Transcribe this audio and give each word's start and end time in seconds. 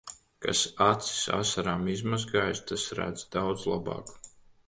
Kas 0.43 0.61
acis 0.85 1.19
asarām 1.39 1.85
izmazgājis, 1.95 2.63
tas 2.71 2.87
redz 3.01 3.27
daudz 3.37 3.69
labāk. 3.75 4.13